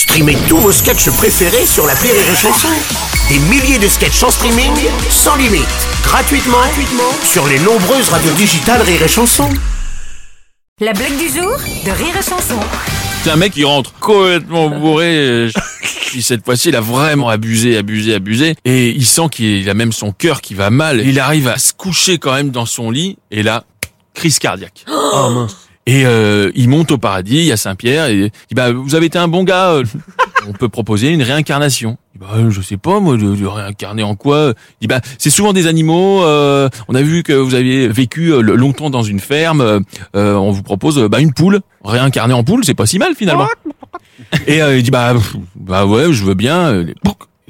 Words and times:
Streamez 0.00 0.38
tous 0.48 0.56
vos 0.56 0.72
sketchs 0.72 1.10
préférés 1.10 1.66
sur 1.66 1.86
la 1.86 1.92
Rire 1.92 2.14
et 2.14 2.34
Chanson. 2.34 2.68
Des 3.28 3.38
milliers 3.38 3.78
de 3.78 3.86
sketchs 3.86 4.22
en 4.22 4.30
streaming, 4.30 4.72
sans 5.10 5.36
limite, 5.36 5.68
gratuitement, 6.02 6.56
gratuitement 6.56 7.12
sur 7.22 7.46
les 7.46 7.58
nombreuses 7.58 8.08
radios 8.08 8.32
digitales 8.32 8.80
Rire 8.80 9.02
et 9.02 9.08
Chanson. 9.08 9.46
La 10.80 10.94
blague 10.94 11.18
du 11.18 11.28
jour 11.28 11.54
de 11.84 11.90
Rire 11.90 12.16
et 12.18 12.22
Chanson. 12.22 12.58
C'est 13.22 13.30
un 13.30 13.36
mec 13.36 13.52
qui 13.52 13.62
rentre 13.64 13.92
complètement 14.00 14.70
bourré. 14.70 15.18
euh, 15.18 15.50
Puis 16.06 16.22
cette 16.22 16.46
fois-ci, 16.46 16.70
il 16.70 16.76
a 16.76 16.80
vraiment 16.80 17.28
abusé, 17.28 17.76
abusé, 17.76 18.14
abusé. 18.14 18.54
Et 18.64 18.88
il 18.88 19.04
sent 19.04 19.28
qu'il 19.30 19.68
a 19.68 19.74
même 19.74 19.92
son 19.92 20.12
cœur 20.12 20.40
qui 20.40 20.54
va 20.54 20.70
mal. 20.70 21.06
Il 21.06 21.20
arrive 21.20 21.46
à 21.46 21.58
se 21.58 21.74
coucher 21.74 22.16
quand 22.16 22.32
même 22.32 22.48
dans 22.48 22.64
son 22.64 22.90
lit. 22.90 23.18
Et 23.30 23.42
là, 23.42 23.64
crise 24.14 24.38
cardiaque. 24.38 24.86
Et 25.92 26.06
euh, 26.06 26.52
il 26.54 26.68
monte 26.68 26.92
au 26.92 26.98
paradis, 26.98 27.50
à 27.50 27.56
Saint-Pierre, 27.56 28.06
et 28.06 28.14
il 28.16 28.30
dit, 28.30 28.54
bah, 28.54 28.70
vous 28.70 28.94
avez 28.94 29.06
été 29.06 29.18
un 29.18 29.26
bon 29.26 29.42
gars, 29.42 29.70
euh, 29.72 29.82
on 30.48 30.52
peut 30.52 30.68
proposer 30.68 31.08
une 31.08 31.22
réincarnation. 31.22 31.98
Il 32.14 32.20
dit, 32.20 32.26
bah, 32.26 32.48
je 32.48 32.60
sais 32.60 32.76
pas, 32.76 33.00
moi, 33.00 33.16
de, 33.16 33.34
de 33.34 33.46
réincarner 33.46 34.04
en 34.04 34.14
quoi 34.14 34.54
Il 34.80 34.82
dit, 34.82 34.86
bah, 34.86 35.00
c'est 35.18 35.30
souvent 35.30 35.52
des 35.52 35.66
animaux, 35.66 36.22
euh, 36.22 36.68
on 36.86 36.94
a 36.94 37.02
vu 37.02 37.24
que 37.24 37.32
vous 37.32 37.56
aviez 37.56 37.88
vécu 37.88 38.32
euh, 38.32 38.40
longtemps 38.40 38.88
dans 38.90 39.02
une 39.02 39.18
ferme, 39.18 39.60
euh, 39.62 39.80
euh, 40.14 40.34
on 40.36 40.52
vous 40.52 40.62
propose 40.62 40.96
euh, 40.96 41.08
bah, 41.08 41.18
une 41.18 41.32
poule, 41.32 41.58
réincarner 41.84 42.34
en 42.34 42.44
poule, 42.44 42.64
c'est 42.64 42.74
pas 42.74 42.86
si 42.86 43.00
mal 43.00 43.16
finalement. 43.16 43.48
Et 44.46 44.62
euh, 44.62 44.76
il 44.76 44.84
dit, 44.84 44.92
bah, 44.92 45.14
bah 45.56 45.86
ouais, 45.86 46.12
je 46.12 46.24
veux 46.24 46.34
bien. 46.34 46.58
euh, 46.68 46.94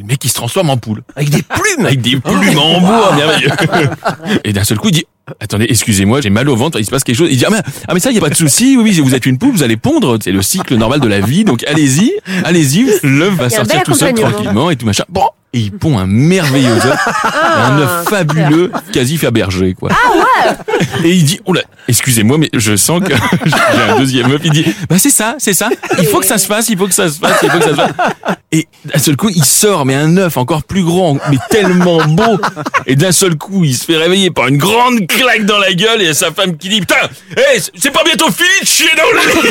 Le 0.00 0.06
mec, 0.06 0.24
il 0.24 0.28
se 0.28 0.34
transforme 0.34 0.70
en 0.70 0.78
poule. 0.78 1.02
Avec 1.14 1.28
des 1.28 1.42
plumes 1.42 1.84
Avec 1.84 2.00
des 2.00 2.16
plumes 2.18 2.58
en 2.58 2.80
bois, 2.80 3.14
merveilleux. 3.14 3.50
Et 4.44 4.54
d'un 4.54 4.64
seul 4.64 4.78
coup, 4.78 4.88
il 4.88 4.92
dit, 4.92 5.04
attendez, 5.40 5.66
excusez-moi, 5.68 6.22
j'ai 6.22 6.30
mal 6.30 6.48
au 6.48 6.56
ventre, 6.56 6.78
il 6.78 6.86
se 6.86 6.90
passe 6.90 7.04
quelque 7.04 7.16
chose. 7.16 7.28
Il 7.30 7.36
dit, 7.36 7.44
ah 7.44 7.50
mais, 7.50 7.60
ah, 7.86 7.92
mais 7.92 8.00
ça, 8.00 8.10
il 8.10 8.14
y 8.14 8.18
a 8.18 8.22
pas 8.22 8.30
de 8.30 8.34
souci, 8.34 8.78
oui, 8.78 8.82
oui, 8.84 9.00
vous 9.00 9.14
êtes 9.14 9.26
une 9.26 9.36
poule, 9.36 9.52
vous 9.52 9.62
allez 9.62 9.76
pondre, 9.76 10.18
c'est 10.22 10.32
le 10.32 10.40
cycle 10.40 10.74
normal 10.76 11.00
de 11.00 11.08
la 11.08 11.20
vie, 11.20 11.44
donc 11.44 11.64
allez-y, 11.64 12.12
allez-y, 12.44 12.90
l'œuf 13.02 13.34
va 13.34 13.50
sortir 13.50 13.82
tout 13.82 13.94
seul 13.94 14.14
tranquillement 14.14 14.70
et 14.70 14.76
tout 14.76 14.86
machin. 14.86 15.04
Bon, 15.10 15.26
et 15.52 15.58
il 15.58 15.72
pond 15.72 15.98
un 15.98 16.06
merveilleux 16.06 16.76
œuf, 16.76 16.98
un 17.34 17.78
œuf 17.78 18.08
fabuleux, 18.08 18.70
quasi 18.92 19.16
Fabergé, 19.18 19.74
quoi. 19.74 19.90
Et 21.04 21.10
il 21.10 21.24
dit, 21.24 21.40
oh 21.44 21.52
là, 21.52 21.62
excusez-moi, 21.88 22.38
mais 22.38 22.48
je 22.54 22.76
sens 22.76 23.00
que 23.00 23.12
j'ai 23.46 23.82
un 23.92 23.98
deuxième 23.98 24.30
œuf. 24.30 24.40
Il 24.44 24.52
dit, 24.52 24.64
bah 24.88 24.96
c'est 24.98 25.10
ça, 25.10 25.34
c'est 25.38 25.52
ça. 25.52 25.68
Il 25.98 26.06
faut 26.06 26.20
que 26.20 26.26
ça 26.26 26.38
se 26.38 26.46
fasse, 26.46 26.68
il 26.68 26.78
faut 26.78 26.86
que 26.86 26.94
ça 26.94 27.08
se 27.08 27.18
fasse, 27.18 27.36
il 27.42 27.50
faut 27.50 27.58
que 27.58 27.64
ça 27.64 27.70
se 27.70 27.74
fasse. 27.74 27.92
Et 28.52 28.66
d'un 28.84 28.98
seul 28.98 29.16
coup, 29.16 29.28
il 29.28 29.44
sort, 29.44 29.86
mais 29.86 29.94
un 29.94 30.16
œuf 30.16 30.36
encore 30.36 30.62
plus 30.62 30.84
grand, 30.84 31.18
mais 31.30 31.38
tellement 31.50 32.04
beau. 32.04 32.38
Et 32.86 32.96
d'un 32.96 33.12
seul 33.12 33.36
coup, 33.36 33.64
il 33.64 33.76
se 33.76 33.84
fait 33.84 33.96
réveiller 33.96 34.30
par 34.30 34.48
une 34.48 34.56
grande 34.58 35.06
claque 35.08 35.46
dans 35.46 35.58
la 35.58 35.72
gueule 35.72 36.02
et 36.02 36.14
sa 36.14 36.32
femme 36.32 36.56
qui 36.56 36.68
dit, 36.68 36.80
putain, 36.80 36.96
hé, 37.36 37.60
c'est 37.74 37.90
pas 37.92 38.04
bientôt 38.04 38.30
fini 38.30 38.48
de 38.62 38.66
chier 38.66 38.90
dans 38.96 39.10
le 39.12 39.42
lit 39.42 39.50